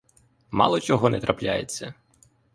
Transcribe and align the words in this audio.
Мало 0.51 0.79
чого 0.79 1.09
не 1.09 1.19
трапляється? 1.19 1.93